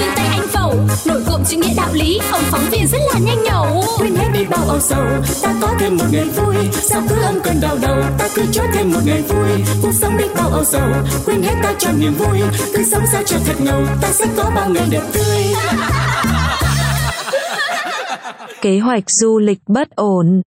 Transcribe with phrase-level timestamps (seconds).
[0.00, 0.74] cô duyên tây anh phẩu.
[1.06, 2.20] Nổi cộm chữ nghĩa đạo lý.
[2.32, 3.84] Ông phóng viên rất là nhanh nhẩu.
[3.98, 5.04] Quên hết đi bao âu sầu.
[5.42, 6.56] Ta có thêm một ngày vui.
[6.72, 8.02] Sao cứ âm cơn đau đầu?
[8.18, 9.48] Ta cứ cho thêm một ngày vui.
[9.82, 10.88] Cuộc sống đi bao âu sầu.
[11.26, 12.40] Quên hết ta cho niềm vui.
[12.74, 13.82] Cứ sống sao cho thật ngầu.
[14.02, 15.44] Ta sẽ có bao ngày đẹp tươi.
[18.60, 20.42] Kế hoạch du lịch bất ổn.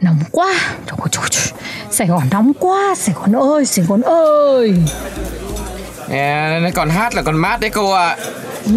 [0.00, 0.54] Nóng quá.
[0.86, 1.52] Trời ơi, trời, trời.
[1.90, 2.94] Sài Gòn nóng quá.
[2.96, 4.74] Sài Gòn ơi Sài Gòn ơi
[6.10, 8.06] À, nó còn hát là còn mát đấy cô ạ.
[8.08, 8.16] À.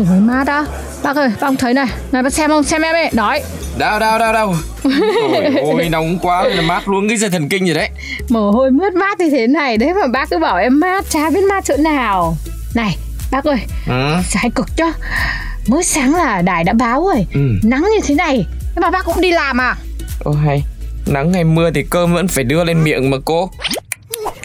[0.09, 0.65] Rồi mát á.
[1.03, 1.87] Bác ơi bác thấy này.
[2.11, 2.63] Này bác xem không?
[2.63, 3.09] Xem em ấy.
[3.13, 3.43] Đấy
[3.77, 7.65] Đâu đâu đâu đâu Ôi ôi nóng quá là mát luôn cái dây thần kinh
[7.65, 7.89] rồi đấy.
[8.29, 11.29] Mồ hôi mướt mát như thế này Đấy mà bác cứ bảo em mát Chả
[11.29, 12.37] biết mát chỗ nào.
[12.75, 12.97] Này
[13.31, 13.57] bác ơi.
[13.87, 14.15] Ừ.
[14.29, 14.83] Trái cực chứ
[15.67, 17.25] Mới sáng là đài đã báo rồi.
[17.33, 17.39] Ừ.
[17.63, 18.45] Nắng như thế này.
[18.75, 19.75] Nhưng mà bác cũng đi làm à?
[20.23, 20.63] Ô hay
[21.05, 23.49] Nắng ngày mưa thì cơm vẫn phải đưa lên miệng mà cô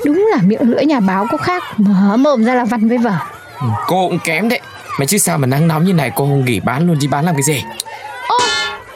[0.04, 1.62] Đúng là miệng lưỡi nhà báo có khác.
[1.76, 3.14] Mở mồm ra là văn với vở.
[3.60, 4.60] Ừ, Cô cũng kém đấy.
[4.98, 7.24] Mà chứ sao mà nắng nóng như này cô không nghỉ bán luôn chứ bán
[7.24, 7.64] làm cái gì?
[8.28, 8.38] Ô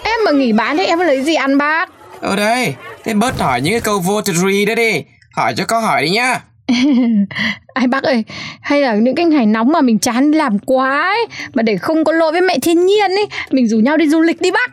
[0.02, 1.88] em mà nghỉ bán thì em lấy gì ăn bác?
[2.20, 5.02] Ở đây Thế bớt hỏi những cái câu vô tri đó đi.
[5.36, 6.40] Hỏi cho có hỏi đi nhá.
[7.74, 8.24] Ai bác ơi,
[8.60, 11.76] hay là những cái ngày nóng mà mình chán đi làm quá ấy Mà để
[11.76, 14.50] không có lỗi với mẹ thiên nhiên ấy Mình rủ nhau đi du lịch đi
[14.50, 14.70] bác.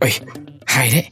[0.00, 0.10] Ôi
[0.66, 1.04] hay đấy.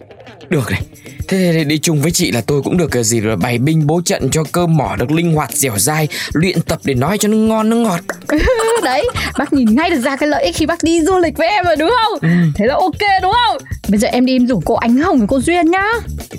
[0.48, 0.82] Được này.
[1.28, 3.86] Thế thì đi chung với chị là tôi cũng được cái gì rồi bày binh
[3.86, 7.28] bố trận cho cơm mỏ được linh hoạt dẻo dai Luyện tập để nói cho
[7.28, 8.00] nó ngon nó ngọt.
[8.84, 11.48] Đấy, bác nhìn ngay được ra cái lợi ích khi bác đi du lịch với
[11.48, 12.18] em rồi đúng không?
[12.22, 12.28] Ừ.
[12.54, 13.58] Thế là ok đúng không?
[13.88, 15.88] Bây giờ em đi em rủ cô Ánh Hồng và cô Duyên nhá.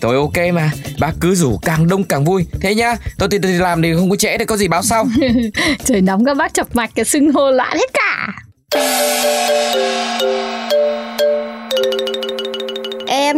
[0.01, 0.71] Tôi ok mà.
[0.99, 2.45] Bác cứ rủ càng đông càng vui.
[2.61, 5.07] Thế nhá Tôi thì, thì làm thì không có trễ để có gì báo sau.
[5.85, 8.27] Trời nóng các bác chập mạch cái xưng hô loạn hết cả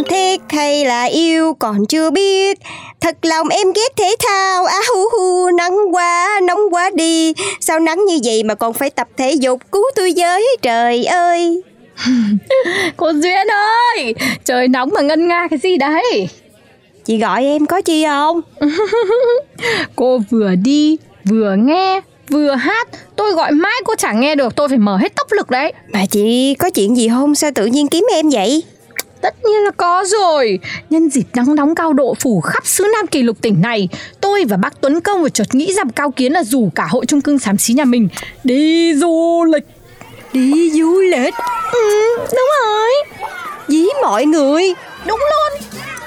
[0.09, 2.59] thích hay là yêu còn chưa biết.
[3.01, 4.65] Thật lòng em ghét thể thao.
[4.65, 7.33] Á hu hu nắng quá nóng quá đi.
[7.59, 9.59] Sao nắng như vậy mà còn phải tập thể dục?
[9.71, 11.61] Cứu tôi với trời ơi.
[12.97, 13.47] Cô Duyên
[13.95, 14.15] ơi,
[14.45, 16.29] trời nóng mà ngân nga cái gì đấy?
[17.05, 18.41] Chị gọi em có chi không?
[19.95, 22.87] Cô vừa đi, vừa nghe, vừa hát.
[23.15, 25.73] Tôi gọi mãi cô chẳng nghe được Tôi phải mở hết tốc lực đấy.
[25.93, 27.35] Mà chị có chuyện gì không?
[27.35, 28.63] Sao tự nhiên kiếm em vậy
[29.25, 30.59] Tất nhiên là có rồi.
[30.89, 33.89] Nhân dịp nắng nóng cao độ phủ khắp xứ Nam Kỳ lục tỉnh này
[34.21, 36.87] Tôi và bác Tuấn Công vừa chợt nghĩ ra một cao kiến là rủ cả
[36.89, 38.07] hội trung cư xám xí nhà mình
[38.43, 39.63] Đi du lịch.
[40.33, 41.33] Đi du lịch?
[41.71, 42.89] Ừ, đúng rồi.
[43.67, 44.73] Với mọi người.
[45.07, 45.61] Đúng luôn.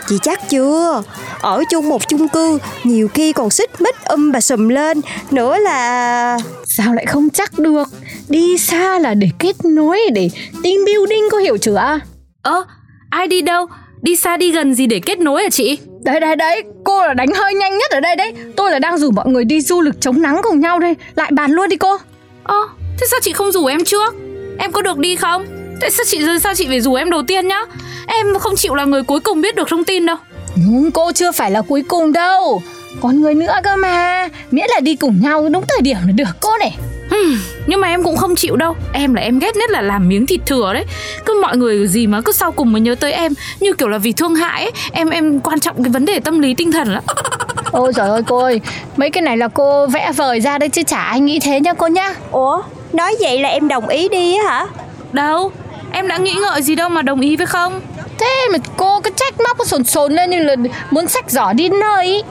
[0.09, 1.03] Chị chắc chưa?
[1.41, 5.01] Ở chung một chung cư Nhiều khi còn xích mích um bà sùm lên.
[5.31, 7.89] Nữa là Sao lại không chắc được?
[8.29, 11.99] Đi xa là để kết nối Để team building có hiểu chưa?
[12.43, 12.65] Ơ
[13.11, 13.67] ai đi đâu?
[14.03, 15.79] Đi xa đi gần gì để kết nối hả chị?
[16.05, 18.33] Đấy đấy đấy Cô là đánh hơi nhanh nhất ở đây đấy.
[18.57, 20.95] Tôi là đang rủ mọi người đi du lịch chống nắng cùng nhau đây.
[21.15, 21.97] Lại bàn luôn đi cô.
[22.45, 22.69] Ơ
[23.01, 24.15] thế sao chị không rủ em trước?
[24.59, 25.47] Em có được đi không?
[25.81, 27.61] Tại sao chị sao chị phải rủ em đầu tiên nhá?
[28.07, 30.17] Em không chịu là người cuối cùng biết được thông tin đâu.
[30.57, 32.63] Nhưng cô chưa phải là cuối cùng đâu.
[33.01, 34.29] Còn người nữa cơ mà.
[34.51, 36.79] Miễn là đi cùng nhau đúng thời điểm là được cô này.
[37.11, 37.39] Hmm,
[37.69, 38.77] nhưng mà em cũng không chịu đâu.
[38.93, 40.85] Em là em ghét nhất là làm miếng thịt thừa đấy.
[41.27, 43.33] Cứ mọi người gì mà cứ sau cùng mới nhớ tới em.
[43.61, 44.73] Như kiểu là vì thương hại ấy.
[44.93, 47.03] Em em quan trọng cái vấn đề tâm lý tinh thần lắm.
[47.73, 48.61] Ôi trời ơi cô ơi.
[48.97, 51.75] Mấy cái này là cô vẽ vời ra đây chứ chả ai nghĩ thế nha
[51.75, 52.15] cô nhá.
[52.31, 52.63] Ủa
[52.93, 54.67] Nói vậy là em đồng ý đi á hả?
[55.13, 55.53] Đâu?
[55.93, 57.81] Em đã nghĩ ngợi gì đâu mà đồng ý với không?
[58.19, 60.55] Thế mà cô cứ trách móc sồn sồn lên như là
[60.91, 62.07] muốn sách giỏ đi nơi.
[62.07, 62.23] Ý.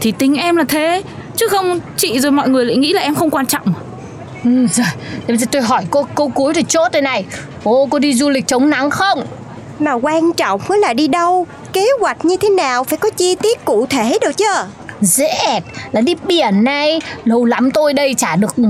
[0.00, 1.02] Thì tính em là thế.
[1.36, 3.74] Chứ không chị rồi mọi người lại nghĩ là em không quan trọng
[4.44, 4.86] ừ, Rồi
[5.28, 7.24] Bây giờ tôi hỏi cô câu cuối rồi chốt đây này.
[7.64, 9.26] Cô có đi du lịch chống nắng không?
[9.78, 11.46] Mà quan trọng á là đi đâu.
[11.72, 14.44] Kế hoạch như thế nào Phải có chi tiết cụ thể được chứ?
[15.00, 15.60] Dễ
[15.92, 17.00] là đi biển này.
[17.24, 18.64] Lâu lắm tôi đây chả được ừ,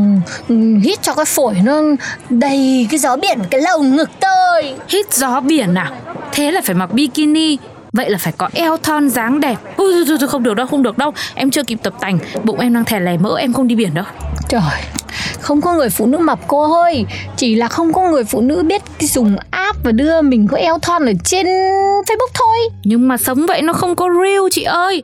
[0.49, 1.83] ừ, hít cho cái phổi nó
[2.31, 4.75] đầy cái gió biển cái lồng ngực tôi.
[4.89, 5.93] Hít gió biển à?
[6.33, 7.59] Thế là phải mặc bikini.
[7.93, 9.57] Vậy là phải có eo thon dáng đẹp.
[9.77, 11.13] Ui, thôi, thôi, thôi, không được đâu, không được đâu.
[11.35, 12.19] Em chưa kịp tập tành.
[12.45, 14.05] Bụng em đang thè lè mỡ, em không đi biển đâu
[14.49, 14.83] Trời
[15.45, 17.05] không có người phụ nữ mập cô ơi.
[17.37, 20.57] Chỉ là không có người phụ nữ biết cái dùng app và đưa mình có
[20.57, 21.47] eo thon ở trên
[22.07, 22.59] Facebook thôi.
[22.85, 25.03] Nhưng mà sống vậy nó không có real chị ơi.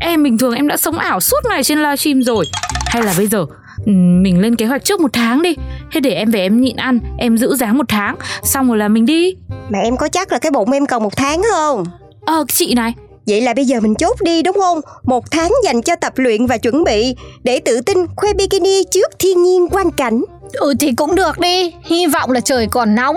[0.00, 2.44] Em bình thường em đã sống ảo suốt ngày trên livestream rồi.
[2.86, 3.46] Hay là bây giờ
[3.86, 3.92] ừ,
[4.22, 5.54] mình lên kế hoạch trước một tháng đi.
[5.92, 8.88] Thế để em về em nhịn ăn Em giữ dáng một tháng Xong rồi là
[8.88, 9.34] mình đi.
[9.70, 11.84] Mà em có chắc là cái bụng em còn một tháng không?
[12.26, 12.94] Ờ chị này
[13.26, 14.80] Vậy là bây giờ mình chốt đi đúng không?
[15.02, 17.14] Một tháng dành cho tập luyện và chuẩn bị
[17.44, 20.24] Để tự tin khoe bikini trước thiên nhiên quang cảnh.
[20.52, 21.72] Ừ thì cũng được đi.
[21.84, 23.16] Hy vọng là trời còn nóng.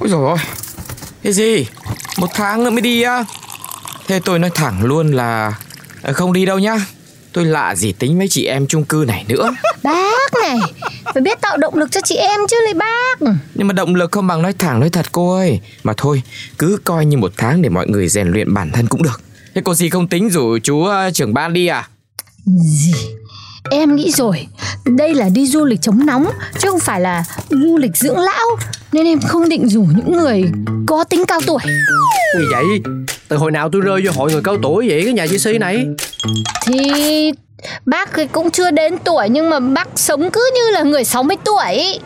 [0.00, 0.38] Ôi dồi ôi
[1.22, 1.66] Cái gì?
[2.18, 3.24] Một tháng nữa mới đi á?
[4.08, 5.54] Thế tôi nói thẳng luôn là
[6.02, 6.86] à, Không đi đâu nhá.
[7.32, 9.50] Tôi lạ gì tính mấy chị em chung cư này nữa.
[9.82, 10.58] Bác này
[11.14, 13.18] Phải biết tạo động lực cho chị em chứ lấy bác.
[13.54, 15.60] Nhưng mà động lực không bằng nói thẳng nói thật cô ơi.
[15.82, 16.22] Mà thôi
[16.58, 19.20] Cứ coi như một tháng để mọi người rèn luyện bản thân cũng được.
[19.54, 21.88] Thế cô gì không tính rủ chú uh, trưởng ban đi à?
[22.46, 22.94] Gì?
[23.70, 24.46] Em nghĩ rồi.
[24.84, 26.26] Đây là đi du lịch chống nóng
[26.58, 28.46] Chứ không phải là du lịch dưỡng lão.
[28.92, 30.44] Nên em không định rủ những người
[30.86, 31.62] có tính cao tuổi.
[32.38, 32.64] Gì vậy?
[33.28, 35.58] Từ hồi nào tôi rơi vô hội người cao tuổi vậy cái nhà chi si
[35.58, 35.86] này?
[36.66, 36.78] Thì
[37.86, 41.36] bác thì cũng chưa đến tuổi Nhưng mà bác sống cứ như là người 60
[41.44, 42.00] tuổi.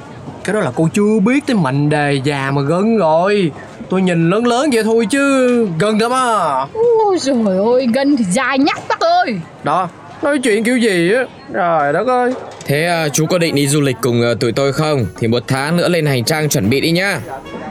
[0.45, 3.53] Cái đó là cô chưa biết tới mệnh đề già mà gần rồi.
[3.91, 6.67] Tôi nhìn lớn lớn vậy thôi chứ gần lắm á
[7.05, 9.41] Ôi trời ơi Gân thì dài nhắc bác ơi.
[9.65, 9.89] Đó
[10.23, 11.23] Nói chuyện kiểu gì á?
[11.55, 12.33] Trời đất ơi.
[12.67, 15.07] Thế uh, chú có định đi du lịch cùng uh, tụi tôi không?
[15.19, 17.21] Thì một tháng nữa lên hành trang chuẩn bị đi nhá.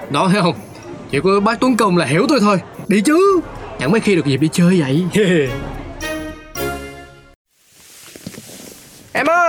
[0.09, 0.55] Đó thấy không?
[1.11, 2.59] Chỉ có bác Tuấn Công là hiểu tôi thôi.
[2.87, 3.41] Đi chứ.
[3.79, 5.03] Chẳng mấy khi được dịp đi chơi vậy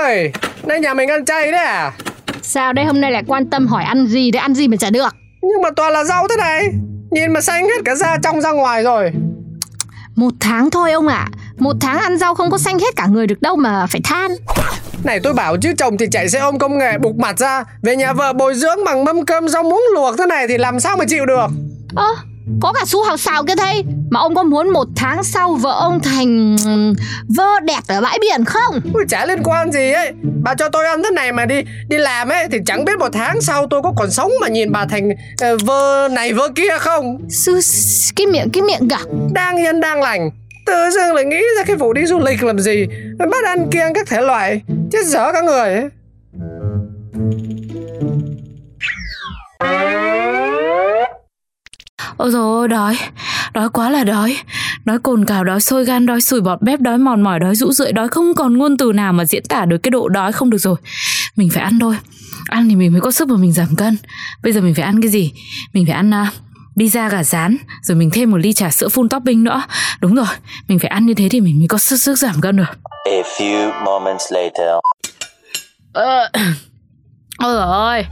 [0.09, 0.33] ơi
[0.67, 1.93] Nay nhà mình ăn chay đấy à?
[2.43, 4.91] Sao đây hôm nay lại quan tâm hỏi ăn gì để ăn gì mà chả
[4.91, 5.17] được.
[5.43, 6.69] Nhưng mà toàn là rau thế này
[7.11, 9.13] Nhìn mà xanh hết cả da trong ra ngoài rồi.
[10.17, 11.29] Một tháng thôi ông ạ à.
[11.59, 14.31] Một tháng ăn rau không có xanh hết cả người được đâu mà phải than.
[15.05, 17.97] Này tôi bảo chứ chồng thì chạy xe ôm công nghệ bục mặt ra Về
[17.97, 20.97] nhà vợ bồi dưỡng bằng mâm cơm rau muống luộc thế này thì làm sao
[20.97, 21.47] mà chịu được?
[21.97, 22.23] Ơ à,
[22.63, 25.73] có cả xu hào xào kia thấy Mà ông có muốn một tháng sau vợ
[25.81, 26.57] ông thành
[27.37, 28.81] vơ đẹp ở bãi biển không?
[28.95, 30.13] Ui, Chả liên quan gì ấy.
[30.45, 33.09] Bà cho tôi ăn thế này mà đi đi làm ấy Thì chẳng biết một
[33.13, 36.79] tháng sau tôi có còn sống mà nhìn bà thành uh, vơ này vơ kia
[36.79, 37.19] không?
[37.29, 37.61] Sư,
[38.17, 39.01] cái miệng cái miệng cả
[39.33, 40.31] Đang nhân đang lành.
[40.67, 42.87] Tự dưng lại nghĩ ra cái vụ đi du lịch làm gì.
[43.19, 44.63] Bắt ăn kiêng các thể loại.
[44.93, 45.89] Chết dở cả người ấy
[52.19, 52.99] Ôi dồi ôi đói.
[53.55, 54.37] Đói quá là đói.
[54.85, 57.73] Đói cồn cào, đói sôi gan, đói sùi bọt bếp, đói mòn mỏi, đói rũ
[57.73, 60.51] rượi Đói không còn ngôn từ nào mà diễn tả được cái độ đói không
[60.51, 60.77] được rồi.
[61.37, 61.97] Mình phải ăn thôi.
[62.49, 63.97] Ăn thì mình mới có sức mà mình giảm cân.
[64.43, 65.33] Bây giờ mình phải ăn cái gì?
[65.73, 66.29] Mình phải ăn uh,
[66.77, 69.63] pizza gà rán Rồi mình thêm một ly trà sữa full topping nữa.
[70.01, 70.27] Đúng rồi,
[70.69, 72.79] mình phải ăn như thế thì mình mới có sức sức giảm cân được.
[73.05, 74.69] A few moments later
[77.39, 78.05] Ôi ơi,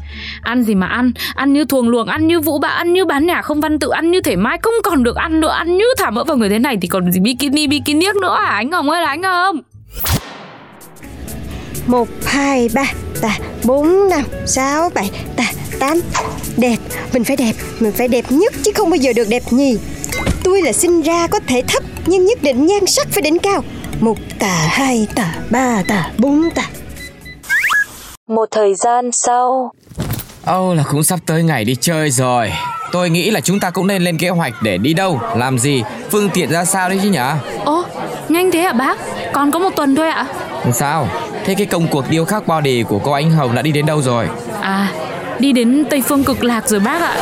[0.42, 3.26] ăn gì mà ăn, ăn như thuồng luồng, ăn như vũ bạ, ăn như bán
[3.26, 5.84] nhà không văn tự, ăn như thể mai không còn được ăn nữa, ăn như
[5.98, 8.90] thả mỡ vào người thế này thì còn gì bikini bikini nữa à anh Hồng
[8.90, 9.60] ơi là anh Hồng.
[11.86, 12.84] Một, hai, ba,
[13.22, 15.44] ta, bốn, năm, sáu, bảy, ta,
[15.78, 16.00] tám.
[16.56, 16.76] Đẹp,
[17.12, 19.78] mình phải đẹp, mình phải đẹp nhất chứ không bao giờ được đẹp nhì.
[20.44, 23.64] Tôi là sinh ra có thể thấp nhưng nhất định nhan sắc phải đỉnh cao.
[24.00, 26.62] Một tà, hai tà, ba tà, bốn tà
[28.28, 29.72] một thời gian sau
[30.44, 32.52] Âu oh, là cũng sắp tới ngày đi chơi rồi
[32.92, 35.82] Tôi nghĩ là chúng ta cũng nên lên kế hoạch để đi đâu, làm gì,
[36.10, 37.34] phương tiện ra sao đấy chứ nhở
[37.64, 37.84] Ồ,
[38.28, 38.98] nhanh thế ạ à bác?
[39.32, 40.26] Còn có một tuần thôi ạ
[40.72, 41.08] Sao?
[41.44, 44.02] Thế cái công cuộc điêu khắc body của cô anh Hồng đã đi đến đâu
[44.02, 44.28] rồi?
[44.60, 44.92] À,
[45.38, 47.16] đi đến Tây Phương cực lạc rồi bác ạ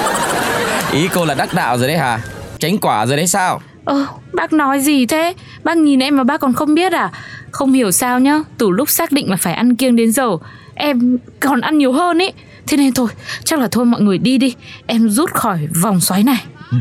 [0.93, 2.21] Ý cô là đắc đạo rồi đấy hả?
[2.59, 3.61] Tránh quả rồi đấy sao?
[3.85, 5.35] Ờ, bác nói gì thế?
[5.65, 7.11] Bác nhìn em mà bác còn không biết à?
[7.51, 10.37] Không hiểu sao nhá, từ lúc xác định là phải ăn kiêng đến giờ
[10.75, 12.31] Em còn ăn nhiều hơn ý.
[12.67, 13.09] Thế nên thôi,
[13.45, 14.55] chắc là thôi mọi người đi đi.
[14.87, 16.45] Em rút khỏi vòng xoáy này.
[16.71, 16.79] Ừ.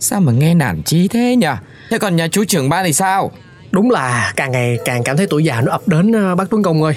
[0.00, 1.46] Sao mà nghe nản chí thế nhỉ?
[1.90, 3.32] Thế còn nhà chú trưởng ban thì sao?
[3.70, 6.62] Đúng là càng ngày càng cảm thấy tuổi già nó ập đến ờ, bác Tuấn
[6.62, 6.94] Công ơi.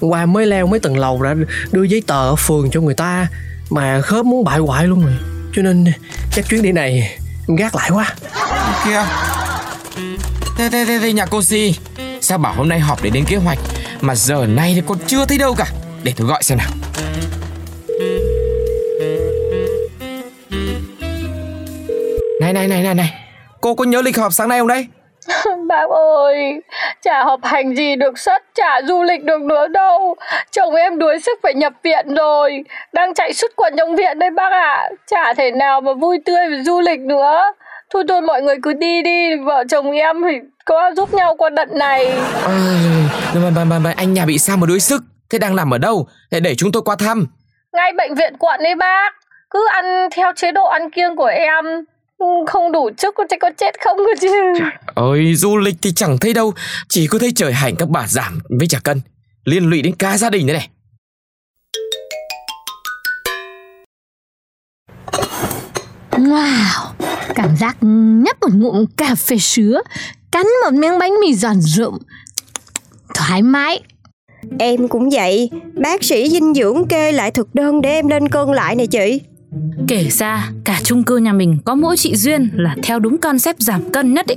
[0.00, 1.34] Qua mới leo mấy tầng lầu đã
[1.72, 3.26] đưa giấy tờ ở phường cho người ta
[3.70, 5.14] Mà khớp muốn bại hoại luôn rồi.
[5.52, 5.84] Cho nên
[6.32, 7.18] chắc chuyến đi này
[7.58, 8.14] gác lại quá.
[8.84, 9.04] Kìa.
[10.56, 11.74] Thế, thế, thế, thế nhà cô Si
[12.20, 13.58] Sao bảo hôm nay họp để đến kế hoạch
[14.02, 15.66] mà giờ này thì con chưa thấy đâu cả
[16.04, 16.70] Để tôi gọi xem nào
[22.40, 23.12] Này này này này này
[23.60, 24.86] Cô có nhớ lịch họp sáng nay không đấy
[25.68, 26.60] Bác ơi,
[27.02, 30.16] chả họp hành gì được sất, chả du lịch được nữa đâu.
[30.50, 34.30] Chồng em đuối sức phải nhập viện rồi, đang chạy xuất quần trong viện đây
[34.30, 34.74] bác ạ.
[34.74, 34.90] À.
[35.06, 37.52] Chả thể nào mà vui tươi và du lịch nữa.
[37.92, 41.50] Thôi thôi mọi người cứ đi đi, vợ chồng em thì có giúp nhau qua
[41.50, 42.06] đợt này.
[42.42, 45.02] À, mà, mà, mà, mà anh nhà bị sao mà đuối sức?
[45.30, 46.06] Thế đang nằm ở đâu?
[46.30, 47.26] Để để chúng tôi qua thăm.
[47.72, 49.10] Ngay bệnh viện quận đấy bác.
[49.50, 49.84] cứ ăn
[50.16, 51.64] theo chế độ ăn kiêng của em
[52.18, 54.28] ừ, không đủ có chết có chết không cơ chứ
[54.94, 56.52] Ôi du lịch thì chẳng thấy đâu
[56.88, 59.00] Chỉ có thấy trời hành các bà giảm với chả cân
[59.44, 60.68] Liên lụy đến cả gia đình đấy này
[66.12, 66.92] Wow,
[67.34, 67.76] cảm giác
[68.24, 69.82] nhấp một ngụm cà phê sứa,
[70.30, 71.98] cắn một miếng bánh mì giòn rụm.
[73.14, 73.80] Thoải mái.
[74.58, 75.50] Em cũng vậy
[75.82, 79.20] Bác sĩ dinh dưỡng kê lại thực đơn để em lên cân lại nè chị
[79.88, 83.60] Kể ra cả chung cư nhà mình có mỗi chị Duyên là theo đúng concept
[83.60, 84.36] giảm cân nhất ý.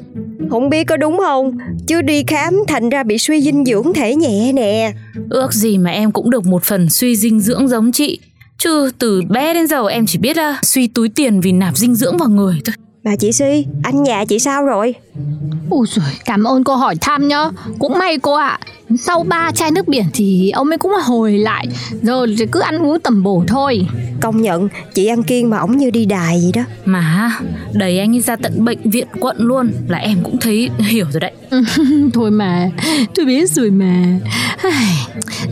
[0.50, 4.16] Không biết có đúng không Chứ đi khám thành ra bị suy dinh dưỡng thể
[4.16, 4.94] nhẹ nè
[5.30, 8.20] Ước gì mà em cũng được một phần suy dinh dưỡng giống chị
[8.58, 11.96] Chứ từ bé đến giờ em chỉ biết là suy túi tiền vì nạp dinh
[11.96, 12.76] dưỡng vào người thôi.
[13.06, 14.96] Bà chị suy Anh nhà chị sao rồi
[15.70, 17.50] Ui rồi, cảm ơn cô hỏi thăm nhá.
[17.80, 18.60] Cũng may cô ạ.
[19.00, 21.68] Sau ba chai nước biển thì ông ấy cũng hồi lại.
[22.02, 23.88] Giờ thì cứ ăn uống tầm bổ thôi.
[24.22, 27.32] Công nhận chị ăn kiêng mà ổng như đi đài vậy đó Mà
[27.74, 31.20] đẩy anh ấy ra tận bệnh viện quận luôn là em cũng thấy hiểu rồi
[31.20, 31.32] đấy
[32.14, 32.70] thôi mà,
[33.16, 34.06] tôi biết rồi mà.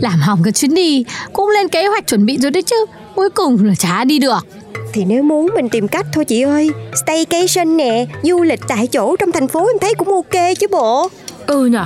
[0.00, 2.76] Làm hỏng cái chuyến đi, cũng lên kế hoạch chuẩn bị rồi đấy chứ.
[3.14, 4.46] Cuối cùng là chả đi được.
[4.94, 6.70] Thì nếu muốn mình tìm cách thôi chị ơi.
[7.04, 11.08] Staycation nè Du lịch tại chỗ trong thành phố em thấy cũng ok chứ bộ.
[11.46, 11.84] Ừ nhở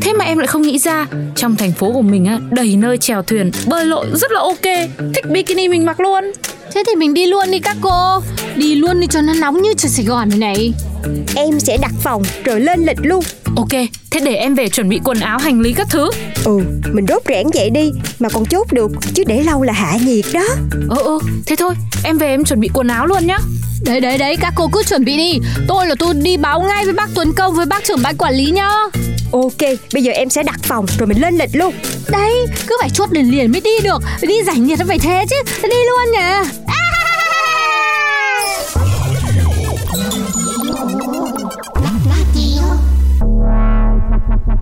[0.00, 1.06] Thế mà em lại không nghĩ ra.
[1.36, 4.88] Trong thành phố của mình á đầy nơi chèo thuyền Bơi lội rất là ok.
[5.14, 6.32] Thích bikini mình mặc luôn.
[6.74, 8.20] Thế thì mình đi luôn đi các cô.
[8.56, 10.72] Đi luôn đi cho nó nóng như trời Sài Gòn này này.
[11.36, 13.20] Em sẽ đặt phòng rồi lên lịch luôn
[13.56, 13.68] Ok
[14.10, 16.10] Thế để em về chuẩn bị quần áo hành lý các thứ
[16.44, 16.60] Ừ
[16.92, 20.24] mình đốt rẽn vậy đi Mà còn chốt được Chứ để lâu là hạ nhiệt
[20.32, 20.44] đó
[20.88, 23.38] Ừ ừ Thế thôi Em về em chuẩn bị quần áo luôn nhá
[23.84, 25.38] Đấy đấy đấy, các cô cứ chuẩn bị đi.
[25.68, 28.34] Tôi là tôi đi báo ngay với bác Tuấn Công với bác trưởng ban quản
[28.34, 28.68] lý nhá.
[29.32, 31.74] Ok bây giờ em sẽ đặt phòng rồi mình lên lịch luôn
[32.08, 34.02] Đấy, cứ phải chốt liền liền mới đi được.
[34.22, 35.36] Đi giải nhiệt nó phải thế chứ.
[35.62, 36.50] Đi luôn nhỉ.
[36.66, 36.79] Radio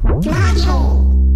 [0.08, 1.27] Magical.